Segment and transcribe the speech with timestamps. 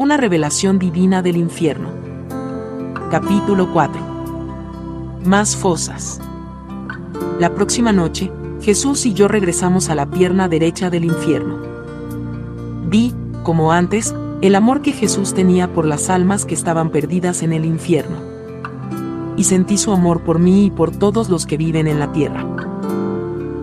[0.00, 1.90] Una revelación divina del infierno.
[3.10, 4.00] Capítulo 4.
[5.26, 6.22] Más fosas.
[7.38, 8.32] La próxima noche,
[8.62, 11.58] Jesús y yo regresamos a la pierna derecha del infierno.
[12.88, 17.52] Vi, como antes, el amor que Jesús tenía por las almas que estaban perdidas en
[17.52, 18.16] el infierno.
[19.36, 22.46] Y sentí su amor por mí y por todos los que viven en la tierra.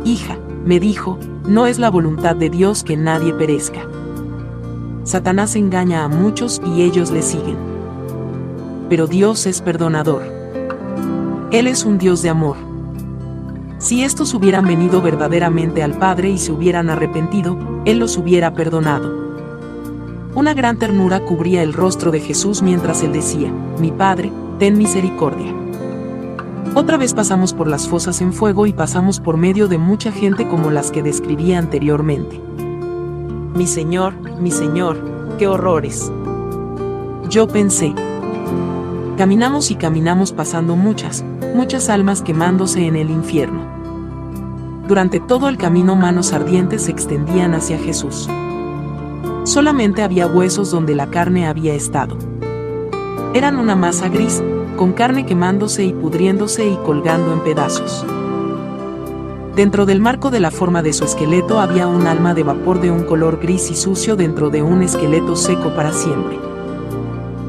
[0.06, 1.18] Hija, me dijo,
[1.48, 3.88] no es la voluntad de Dios que nadie perezca.
[5.08, 7.56] Satanás engaña a muchos y ellos le siguen.
[8.90, 10.22] Pero Dios es perdonador.
[11.50, 12.58] Él es un Dios de amor.
[13.78, 19.10] Si estos hubieran venido verdaderamente al Padre y se hubieran arrepentido, Él los hubiera perdonado.
[20.36, 24.30] Una gran ternura cubría el rostro de Jesús mientras Él decía, Mi Padre,
[24.60, 25.56] ten misericordia.
[26.76, 30.50] Otra vez pasamos por las fosas en fuego y pasamos por medio de mucha gente
[30.50, 32.42] como las que describí anteriormente.
[33.58, 35.00] Mi Señor, mi Señor,
[35.40, 36.12] qué horrores.
[37.28, 37.96] Yo pensé.
[39.18, 43.62] Caminamos y caminamos pasando muchas, muchas almas quemándose en el infierno.
[44.88, 48.30] Durante todo el camino manos ardientes se extendían hacia Jesús.
[49.44, 52.16] Solamente había huesos donde la carne había estado.
[53.34, 54.44] Eran una masa gris,
[54.76, 58.06] con carne quemándose y pudriéndose y colgando en pedazos.
[59.58, 62.92] Dentro del marco de la forma de su esqueleto había un alma de vapor de
[62.92, 66.38] un color gris y sucio dentro de un esqueleto seco para siempre.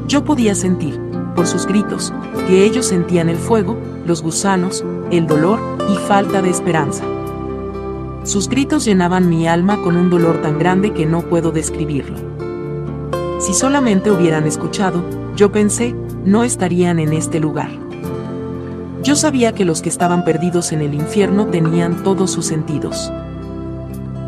[0.07, 0.99] Yo podía sentir,
[1.35, 2.11] por sus gritos,
[2.47, 7.03] que ellos sentían el fuego, los gusanos, el dolor y falta de esperanza.
[8.23, 12.17] Sus gritos llenaban mi alma con un dolor tan grande que no puedo describirlo.
[13.39, 15.03] Si solamente hubieran escuchado,
[15.35, 15.93] yo pensé,
[16.25, 17.69] no estarían en este lugar.
[19.01, 23.11] Yo sabía que los que estaban perdidos en el infierno tenían todos sus sentidos.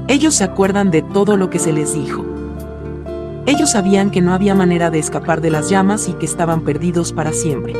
[0.08, 2.26] Ellos se acuerdan de todo lo que se les dijo.
[3.46, 7.12] Ellos sabían que no había manera de escapar de las llamas y que estaban perdidos
[7.12, 7.74] para siempre.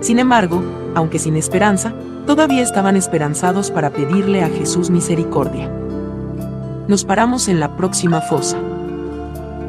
[0.00, 0.62] Sin embargo,
[0.94, 1.92] aunque sin esperanza,
[2.26, 5.70] todavía estaban esperanzados para pedirle a Jesús misericordia.
[6.88, 8.58] Nos paramos en la próxima fosa.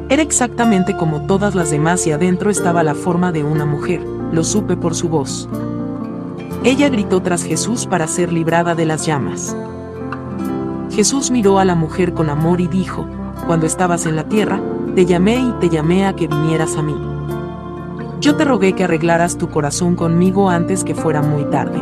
[0.09, 4.01] Era exactamente como todas las demás y adentro estaba la forma de una mujer,
[4.31, 5.47] lo supe por su voz.
[6.63, 9.55] Ella gritó tras Jesús para ser librada de las llamas.
[10.91, 13.07] Jesús miró a la mujer con amor y dijo,
[13.47, 14.59] Cuando estabas en la tierra,
[14.93, 16.95] te llamé y te llamé a que vinieras a mí.
[18.19, 21.81] Yo te rogué que arreglaras tu corazón conmigo antes que fuera muy tarde.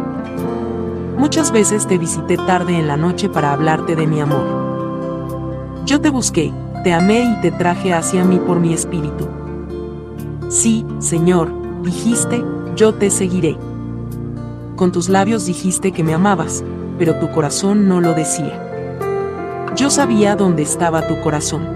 [1.18, 4.46] Muchas veces te visité tarde en la noche para hablarte de mi amor.
[5.88, 9.28] Yo te busqué, te amé y te traje hacia mí por mi espíritu.
[10.50, 11.52] Sí, Señor,
[11.82, 12.46] dijiste,
[12.76, 13.58] yo te seguiré.
[14.78, 16.64] Con tus labios dijiste que me amabas,
[17.00, 18.64] pero tu corazón no lo decía.
[19.76, 21.68] Yo sabía dónde estaba tu corazón.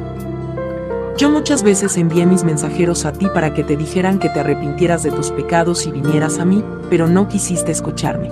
[1.17, 5.01] Yo muchas veces envié mis mensajeros a ti para que te dijeran que te arrepintieras
[5.01, 8.29] de tus pecados y vinieras a mí, pero no quisiste escucharme.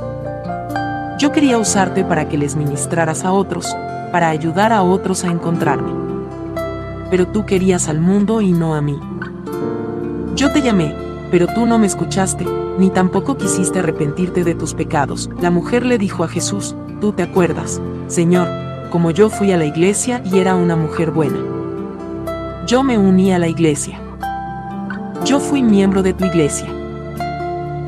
[1.17, 3.75] Yo quería usarte para que les ministraras a otros,
[4.11, 5.93] para ayudar a otros a encontrarme.
[7.09, 8.99] Pero tú querías al mundo y no a mí.
[10.35, 10.93] Yo te llamé,
[11.31, 12.45] pero tú no me escuchaste,
[12.77, 15.29] ni tampoco quisiste arrepentirte de tus pecados.
[15.41, 18.47] La mujer le dijo a Jesús, tú te acuerdas, Señor,
[18.91, 21.39] como yo fui a la iglesia y era una mujer buena.
[22.67, 23.99] Yo me uní a la iglesia.
[25.25, 26.67] Yo fui miembro de tu iglesia.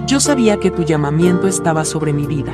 [0.08, 2.54] Yo sabía que tu llamamiento estaba sobre mi vida.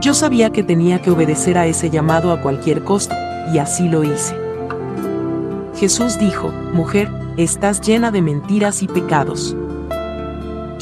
[0.00, 3.14] Yo sabía que tenía que obedecer a ese llamado a cualquier costo,
[3.52, 4.36] y así lo hice.
[5.76, 9.56] Jesús dijo, Mujer, estás llena de mentiras y pecados.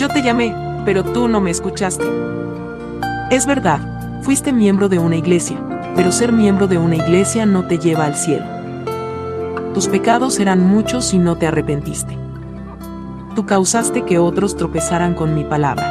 [0.02, 0.52] Yo te llamé,
[0.84, 2.04] pero tú no me escuchaste.
[3.30, 3.78] Es verdad,
[4.22, 5.56] fuiste miembro de una iglesia,
[5.94, 8.44] pero ser miembro de una iglesia no te lleva al cielo.
[9.74, 12.18] Tus pecados eran muchos y no te arrepentiste.
[13.36, 15.88] Tú causaste que otros tropezaran con mi palabra.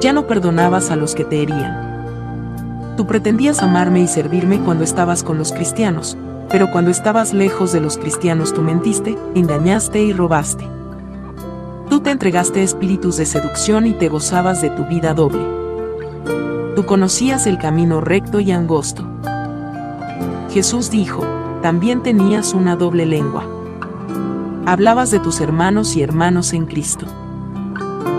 [0.00, 2.96] Ya no perdonabas a los que te herían.
[2.96, 6.16] Tú pretendías amarme y servirme cuando estabas con los cristianos,
[6.48, 10.79] pero cuando estabas lejos de los cristianos tú mentiste, engañaste y robaste.
[12.02, 15.44] Te entregaste espíritus de seducción y te gozabas de tu vida doble.
[16.74, 19.04] Tú conocías el camino recto y angosto.
[20.50, 21.22] Jesús dijo,
[21.60, 23.44] también tenías una doble lengua.
[24.64, 27.04] Hablabas de tus hermanos y hermanos en Cristo.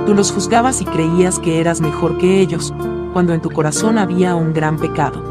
[0.05, 2.71] Tú los juzgabas y creías que eras mejor que ellos,
[3.13, 5.23] cuando en tu corazón había un gran pecado.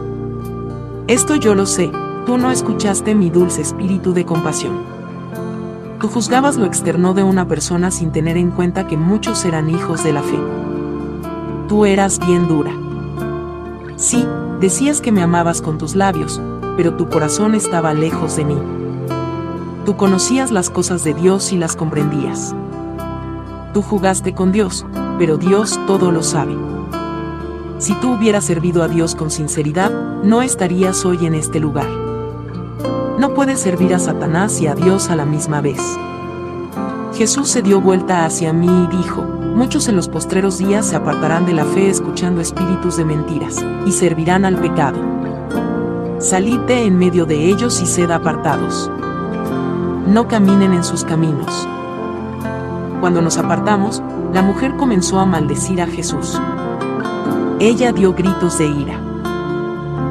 [1.06, 1.92] Esto yo lo sé,
[2.26, 4.99] tú no escuchaste mi dulce espíritu de compasión.
[6.00, 10.02] Tú juzgabas lo externo de una persona sin tener en cuenta que muchos eran hijos
[10.02, 10.38] de la fe.
[11.68, 12.72] Tú eras bien dura.
[13.96, 14.26] Sí,
[14.60, 16.40] decías que me amabas con tus labios,
[16.78, 18.56] pero tu corazón estaba lejos de mí.
[19.84, 22.54] Tú conocías las cosas de Dios y las comprendías.
[23.74, 24.86] Tú jugaste con Dios,
[25.18, 26.56] pero Dios todo lo sabe.
[27.76, 29.90] Si tú hubieras servido a Dios con sinceridad,
[30.24, 31.99] no estarías hoy en este lugar.
[33.20, 35.78] No puedes servir a Satanás y a Dios a la misma vez.
[37.12, 41.44] Jesús se dio vuelta hacia mí y dijo, muchos en los postreros días se apartarán
[41.44, 44.98] de la fe escuchando espíritus de mentiras, y servirán al pecado.
[46.18, 48.90] Salid de en medio de ellos y sed apartados.
[50.06, 51.68] No caminen en sus caminos.
[53.02, 54.02] Cuando nos apartamos,
[54.32, 56.40] la mujer comenzó a maldecir a Jesús.
[57.58, 58.98] Ella dio gritos de ira.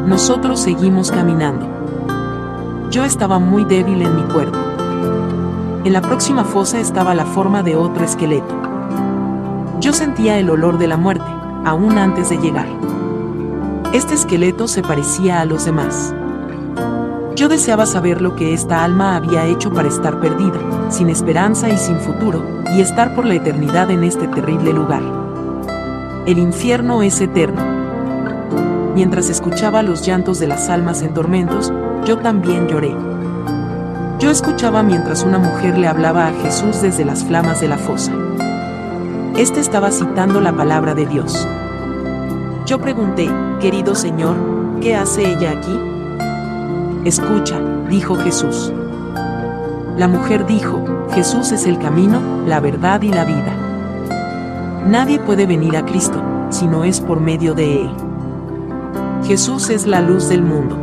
[0.06, 1.79] Nosotros seguimos caminando.
[2.92, 4.58] Yo estaba muy débil en mi cuerpo.
[5.84, 8.60] En la próxima fosa estaba la forma de otro esqueleto.
[9.80, 11.32] Yo sentía el olor de la muerte,
[11.66, 12.66] aún antes de llegar.
[13.94, 16.16] Este esqueleto se parecía a los demás.
[17.36, 20.60] Yo deseaba saber lo que esta alma había hecho para estar perdida,
[20.90, 22.44] sin esperanza y sin futuro,
[22.76, 25.04] y estar por la eternidad en este terrible lugar.
[26.26, 27.79] El infierno es eterno.
[28.96, 31.72] Mientras escuchaba los llantos de las almas en tormentos,
[32.06, 32.96] yo también lloré.
[34.20, 38.12] Yo escuchaba mientras una mujer le hablaba a Jesús desde las flamas de la fosa.
[39.38, 41.48] Este estaba citando la palabra de Dios.
[42.66, 43.30] Yo pregunté,
[43.62, 44.36] querido Señor,
[44.82, 45.80] ¿qué hace ella aquí?
[47.06, 47.60] Escucha,
[47.90, 48.74] dijo Jesús.
[49.96, 50.84] La mujer dijo,
[51.14, 53.56] Jesús es el camino, la verdad y la vida.
[54.86, 58.09] Nadie puede venir a Cristo, si no es por medio de Él.
[59.30, 60.76] Jesús es la luz del mundo.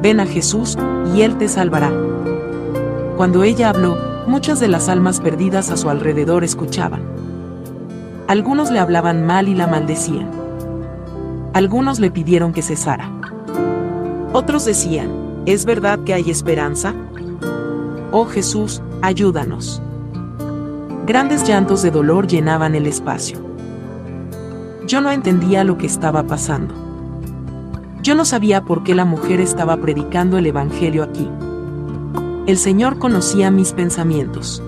[0.00, 0.78] Ven a Jesús,
[1.14, 1.92] y Él te salvará.
[3.18, 7.02] Cuando ella habló, muchas de las almas perdidas a su alrededor escuchaban.
[8.26, 10.30] Algunos le hablaban mal y la maldecían.
[11.52, 13.10] Algunos le pidieron que cesara.
[14.32, 15.10] Otros decían,
[15.44, 16.94] ¿es verdad que hay esperanza?
[18.12, 19.82] Oh Jesús, ayúdanos.
[21.04, 23.36] Grandes llantos de dolor llenaban el espacio.
[24.86, 26.89] Yo no entendía lo que estaba pasando.
[28.02, 31.28] Yo no sabía por qué la mujer estaba predicando el Evangelio aquí.
[32.46, 34.62] El Señor conocía mis pensamientos.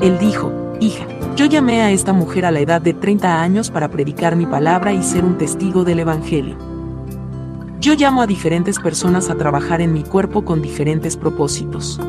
[0.00, 1.04] Él dijo, hija,
[1.36, 4.94] yo llamé a esta mujer a la edad de 30 años para predicar mi palabra
[4.94, 6.56] y ser un testigo del Evangelio.
[7.80, 12.00] Yo llamo a diferentes personas a trabajar en mi cuerpo con diferentes propósitos.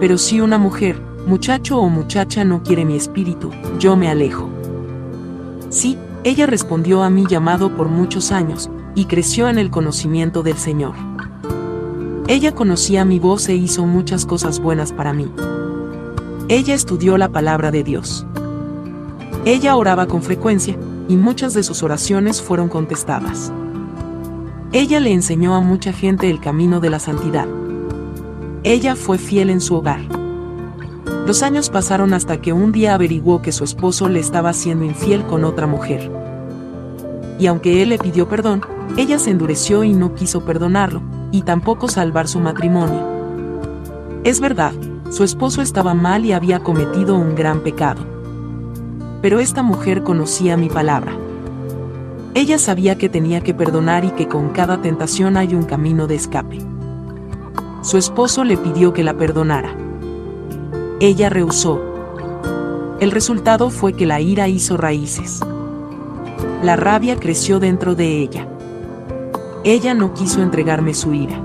[0.00, 4.48] Pero si una mujer, muchacho o muchacha no quiere mi espíritu, yo me alejo.
[5.68, 10.56] Sí, ella respondió a mi llamado por muchos años, y creció en el conocimiento del
[10.56, 10.94] Señor.
[12.28, 15.30] Ella conocía mi voz e hizo muchas cosas buenas para mí.
[16.48, 18.26] Ella estudió la palabra de Dios.
[19.44, 20.76] Ella oraba con frecuencia,
[21.08, 23.52] y muchas de sus oraciones fueron contestadas.
[24.72, 27.48] Ella le enseñó a mucha gente el camino de la santidad.
[28.62, 30.00] Ella fue fiel en su hogar.
[31.26, 35.24] Los años pasaron hasta que un día averiguó que su esposo le estaba siendo infiel
[35.24, 36.10] con otra mujer.
[37.40, 38.60] Y aunque él le pidió perdón,
[38.96, 43.06] ella se endureció y no quiso perdonarlo, y tampoco salvar su matrimonio.
[44.24, 44.72] Es verdad,
[45.10, 48.02] su esposo estaba mal y había cometido un gran pecado.
[49.22, 51.12] Pero esta mujer conocía mi palabra.
[52.34, 56.14] Ella sabía que tenía que perdonar y que con cada tentación hay un camino de
[56.14, 56.58] escape.
[57.82, 59.74] Su esposo le pidió que la perdonara.
[61.00, 61.80] Ella rehusó.
[63.00, 65.40] El resultado fue que la ira hizo raíces.
[66.62, 68.46] La rabia creció dentro de ella.
[69.62, 71.38] Ella no quiso entregarme su ira.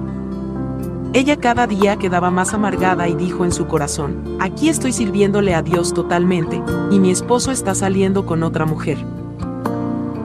[1.12, 5.62] Ella cada día quedaba más amargada y dijo en su corazón, aquí estoy sirviéndole a
[5.62, 8.98] Dios totalmente, y mi esposo está saliendo con otra mujer.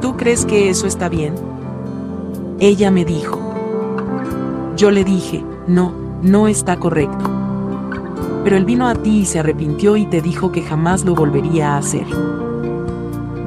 [0.01, 1.35] ¿Tú crees que eso está bien?
[2.61, 3.41] Ella me dijo.
[4.77, 5.93] Yo le dije, no,
[6.23, 7.25] no está correcto.
[8.45, 11.75] Pero él vino a ti y se arrepintió y te dijo que jamás lo volvería
[11.75, 12.07] a hacer.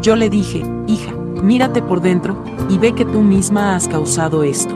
[0.02, 2.36] Yo le dije, hija, mírate por dentro,
[2.70, 4.74] y ve que tú misma has causado esto.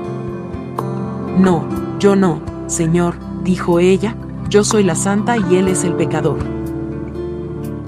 [1.38, 1.66] No,
[2.00, 4.16] yo no, Señor, dijo ella,
[4.50, 6.40] yo soy la santa y él es el pecador.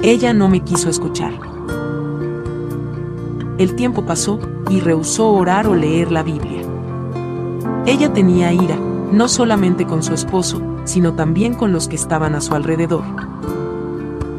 [0.01, 1.34] Ella no me quiso escuchar.
[3.58, 4.39] El tiempo pasó,
[4.70, 6.62] y rehusó orar o leer la Biblia.
[7.86, 8.77] Ella tenía ira,
[9.12, 13.03] no solamente con su esposo, sino también con los que estaban a su alrededor.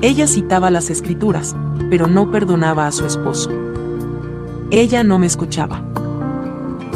[0.02, 1.54] Ella citaba las escrituras,
[1.90, 3.50] pero no perdonaba a su esposo.
[4.72, 5.82] Ella no me escuchaba.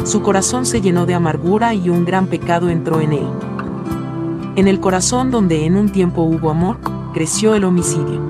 [0.05, 3.27] Su corazón se llenó de amargura y un gran pecado entró en él.
[4.55, 6.77] En el corazón donde en un tiempo hubo amor,
[7.13, 8.21] creció el homicidio.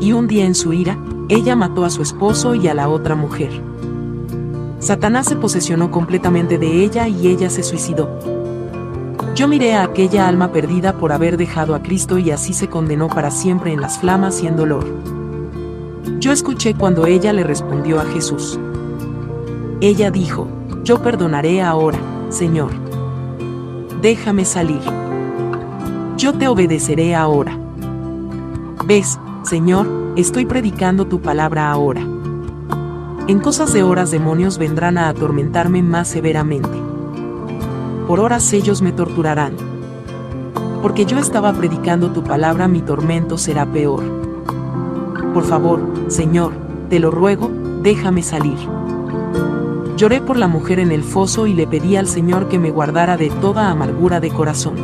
[0.00, 0.96] Y un día en su ira,
[1.28, 3.50] ella mató a su esposo y a la otra mujer.
[4.78, 8.18] Satanás se posesionó completamente de ella y ella se suicidó.
[9.34, 13.08] Yo miré a aquella alma perdida por haber dejado a Cristo y así se condenó
[13.08, 15.11] para siempre en las flamas y en dolor.
[16.18, 18.58] Yo escuché cuando ella le respondió a Jesús.
[19.80, 20.48] Ella dijo,
[20.84, 22.70] yo perdonaré ahora, Señor.
[24.00, 24.80] Déjame salir.
[26.16, 27.56] Yo te obedeceré ahora.
[28.84, 32.00] Ves, Señor, estoy predicando tu palabra ahora.
[33.28, 36.82] En cosas de horas demonios vendrán a atormentarme más severamente.
[38.08, 39.54] Por horas ellos me torturarán.
[40.82, 44.31] Porque yo estaba predicando tu palabra mi tormento será peor.
[45.32, 46.52] Por favor, Señor,
[46.90, 47.50] te lo ruego,
[47.82, 48.58] déjame salir.
[49.96, 53.16] Lloré por la mujer en el foso y le pedí al Señor que me guardara
[53.16, 54.74] de toda amargura de corazón.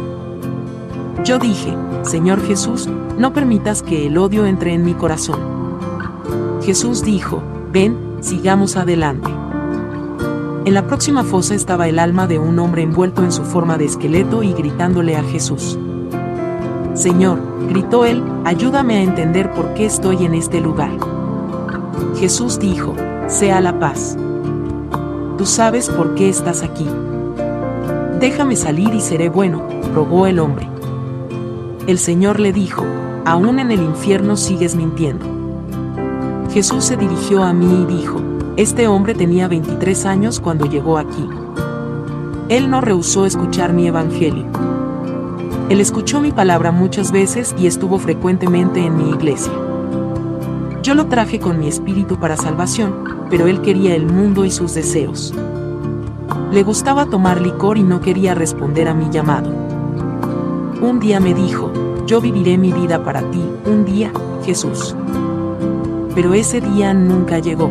[1.25, 2.89] Yo dije, Señor Jesús,
[3.19, 5.39] no permitas que el odio entre en mi corazón.
[6.63, 9.31] Jesús dijo, ven, sigamos adelante.
[10.65, 13.87] En la próxima fosa estaba el alma de un hombre envuelto en su forma de
[13.87, 15.79] esqueleto y gritándole a Jesús.
[16.99, 17.39] Señor,
[17.69, 20.91] gritó él, ayúdame a entender por qué estoy en este lugar.
[22.19, 22.93] Jesús dijo,
[23.29, 24.17] sea la paz.
[25.37, 26.89] Tú sabes por qué estás aquí.
[28.19, 29.63] Déjame salir y seré bueno,
[29.95, 30.69] rogó el hombre.
[31.87, 32.85] El Señor le dijo,
[33.25, 35.25] aún en el infierno sigues mintiendo.
[36.53, 38.21] Jesús se dirigió a mí y dijo,
[38.57, 41.29] este hombre tenía 23 años cuando llegó aquí.
[42.49, 44.58] Él no rehusó escuchar mi evangelio.
[45.69, 49.53] Él escuchó mi palabra muchas veces y estuvo frecuentemente en mi iglesia.
[50.83, 54.73] Yo lo traje con mi espíritu para salvación, pero él quería el mundo y sus
[54.73, 55.35] deseos.
[56.51, 59.51] Le gustaba tomar licor y no quería responder a mi llamado.
[60.81, 61.71] Un día me dijo,
[62.07, 64.11] yo viviré mi vida para ti, un día,
[64.47, 64.97] Jesús.
[66.15, 67.71] Pero ese día nunca llegó.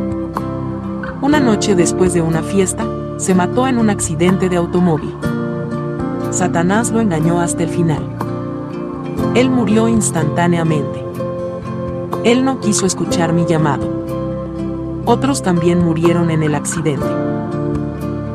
[1.20, 2.86] Una noche después de una fiesta,
[3.18, 5.16] se mató en un accidente de automóvil.
[6.32, 8.04] Satanás lo engañó hasta el final.
[9.36, 11.04] Él murió instantáneamente.
[12.24, 13.88] Él no quiso escuchar mi llamado.
[15.06, 17.08] Otros también murieron en el accidente.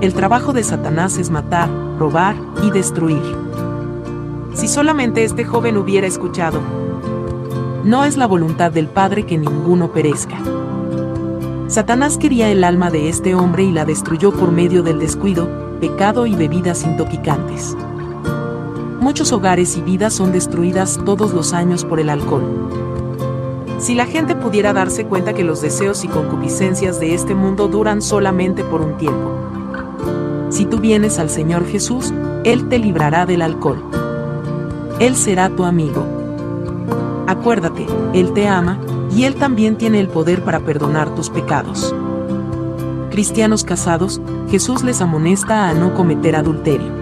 [0.01, 1.69] El trabajo de Satanás es matar,
[1.99, 3.23] robar y destruir.
[4.55, 6.61] Si solamente este joven hubiera escuchado,
[7.85, 10.37] no es la voluntad del Padre que ninguno perezca.
[11.69, 16.27] Satanás quería el alma de este hombre y la destruyó por medio del descuido, pecado
[16.27, 17.77] y bebidas intoxicantes.
[19.01, 22.71] Muchos hogares y vidas son destruidas todos los años por el alcohol.
[23.79, 28.01] Si la gente pudiera darse cuenta que los deseos y concupiscencias de este mundo duran
[28.01, 29.33] solamente por un tiempo.
[30.51, 33.83] Si tú vienes al Señor Jesús, Él te librará del alcohol.
[35.01, 36.07] Él será tu amigo.
[37.27, 38.79] Acuérdate, Él te ama,
[39.13, 41.93] y Él también tiene el poder para perdonar tus pecados.
[43.11, 44.21] Cristianos casados,
[44.53, 46.93] Jesús les amonesta a no cometer adulterio.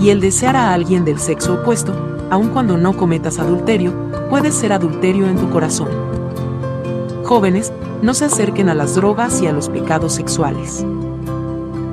[0.00, 1.92] Y el desear a alguien del sexo opuesto,
[2.30, 3.92] aun cuando no cometas adulterio,
[4.30, 5.90] puede ser adulterio en tu corazón.
[7.22, 7.70] Jóvenes,
[8.00, 10.86] no se acerquen a las drogas y a los pecados sexuales.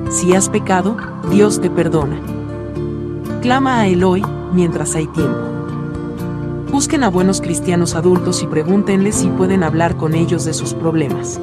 [0.10, 0.96] Si has pecado,
[1.30, 2.18] Dios te perdona.
[3.42, 5.38] Clama a Él hoy, mientras hay tiempo.
[6.72, 11.42] Busquen a buenos cristianos adultos y pregúntenles si pueden hablar con ellos de sus problemas.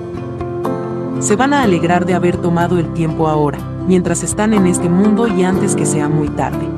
[1.18, 5.26] Se van a alegrar de haber tomado el tiempo ahora, mientras están en este mundo
[5.26, 6.68] y antes que sea muy tarde.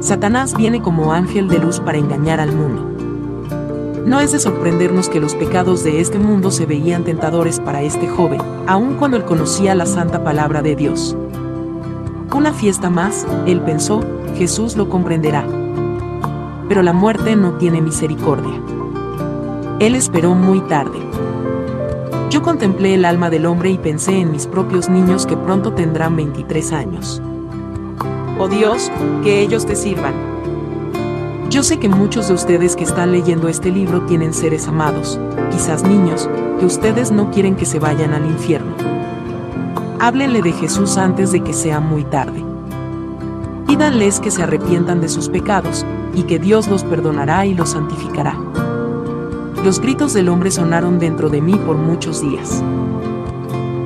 [0.00, 2.92] Satanás viene como ángel de luz para engañar al mundo.
[4.04, 8.08] No es de sorprendernos que los pecados de este mundo se veían tentadores para este
[8.08, 11.16] joven, aun cuando él conocía la santa palabra de Dios.
[12.34, 14.00] Una fiesta más, él pensó,
[14.36, 15.46] Jesús lo comprenderá.
[16.68, 18.60] Pero la muerte no tiene misericordia.
[19.78, 20.98] Él esperó muy tarde.
[22.32, 26.16] Yo contemplé el alma del hombre y pensé en mis propios niños que pronto tendrán
[26.16, 27.20] 23 años.
[28.38, 28.90] Oh Dios,
[29.22, 30.14] que ellos te sirvan.
[31.50, 35.20] Yo sé que muchos de ustedes que están leyendo este libro tienen seres amados,
[35.50, 38.72] quizás niños, que ustedes no quieren que se vayan al infierno.
[40.00, 42.42] Háblenle de Jesús antes de que sea muy tarde.
[43.66, 45.84] Pídanles que se arrepientan de sus pecados,
[46.14, 48.38] y que Dios los perdonará y los santificará.
[49.64, 52.64] Los gritos del hombre sonaron dentro de mí por muchos días.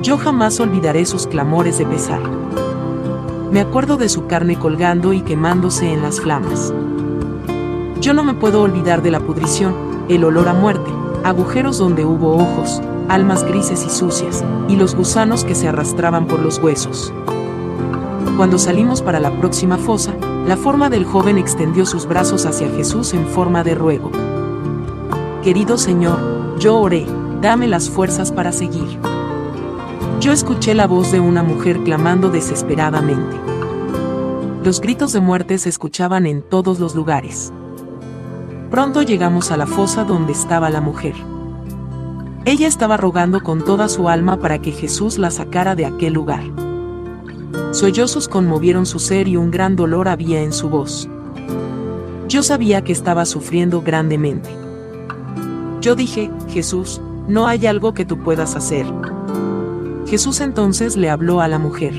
[0.03, 2.23] Yo jamás olvidaré sus clamores de pesar.
[3.53, 6.73] Me acuerdo de su carne colgando y quemándose en las flamas.
[8.01, 9.75] Yo no me puedo olvidar de la pudrición,
[10.09, 10.91] el olor a muerte,
[11.25, 12.81] agujeros donde hubo ojos,
[13.11, 17.13] almas grises y sucias, y los gusanos que se arrastraban por los huesos.
[18.39, 20.15] Cuando salimos para la próxima fosa,
[20.47, 24.11] la forma del joven extendió sus brazos hacia Jesús en forma de ruego.
[25.47, 27.07] Querido Señor, yo oré,
[27.41, 28.99] dame las fuerzas para seguir.
[30.19, 33.37] Yo escuché la voz de una mujer clamando desesperadamente.
[34.65, 37.53] Los gritos de muerte se escuchaban en todos los lugares.
[38.73, 41.15] Pronto llegamos a la fosa donde estaba la mujer.
[42.45, 46.43] Ella estaba rogando con toda su alma para que Jesús la sacara de aquel lugar.
[47.71, 51.09] Sollozos conmovieron su ser y un gran dolor había en su voz.
[52.27, 54.66] Yo sabía que estaba sufriendo grandemente.
[55.87, 58.85] Yo dije, Jesús, no hay algo que tú puedas hacer.
[60.09, 61.95] Jesús entonces le habló a la mujer.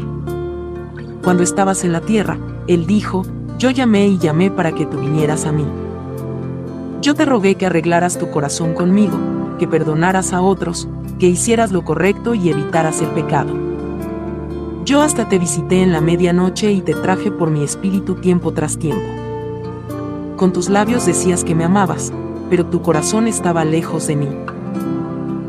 [1.23, 3.23] Cuando estabas en la tierra, Él dijo,
[3.57, 5.63] yo llamé y llamé para que tú vinieras a mí.
[7.01, 9.17] Yo te rogué que arreglaras tu corazón conmigo,
[9.57, 13.53] que perdonaras a otros, que hicieras lo correcto y evitaras el pecado.
[14.83, 18.77] Yo hasta te visité en la medianoche y te traje por mi espíritu tiempo tras
[18.77, 19.07] tiempo.
[20.35, 22.11] Con tus labios decías que me amabas,
[22.49, 24.29] pero tu corazón estaba lejos de mí.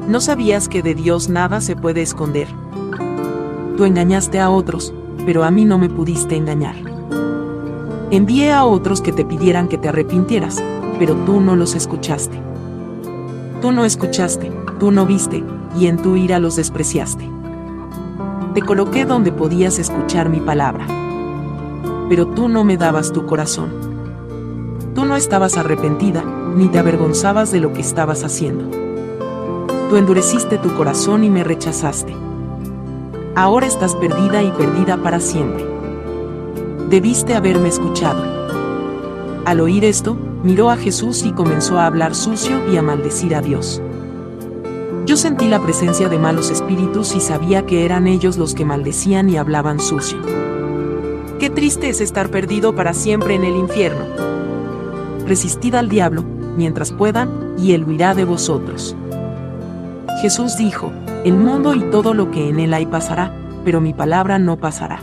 [0.09, 2.49] No sabías que de Dios nada se puede esconder.
[3.77, 4.93] Tú engañaste a otros,
[5.27, 6.75] pero a mí no me pudiste engañar.
[8.11, 10.63] Envié a otros que te pidieran que te arrepintieras,
[10.99, 12.41] pero tú no los escuchaste.
[13.61, 15.45] Tú no escuchaste, tú no viste,
[15.79, 17.29] y en tu ira los despreciaste.
[18.55, 20.87] Te coloqué donde podías escuchar mi palabra.
[22.09, 23.71] Pero tú no me dabas tu corazón.
[24.95, 26.25] Tú no estabas arrepentida,
[26.57, 28.65] ni te avergonzabas de lo que estabas haciendo.
[29.89, 32.15] Tú endureciste tu corazón y me rechazaste
[33.39, 35.65] ahora estás perdida y perdida para siempre.
[36.91, 38.21] Debiste haberme escuchado.
[39.45, 43.41] Al oír esto, miró a Jesús y comenzó a hablar sucio y a maldecir a
[43.41, 43.81] Dios.
[45.07, 49.31] Yo sentí la presencia de malos espíritus y sabía que eran ellos los que maldecían
[49.31, 50.19] y hablaban sucio.
[51.39, 54.05] Qué triste es estar perdido para siempre en el infierno.
[55.29, 56.25] Resistid al diablo,
[56.59, 58.95] mientras puedan, y él huirá de vosotros.
[60.21, 60.93] Jesús dijo,
[61.25, 63.33] el mundo y todo lo que en él hay pasará,
[63.65, 65.01] pero mi palabra no pasará.